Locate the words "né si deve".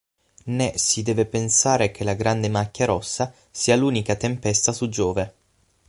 0.45-1.27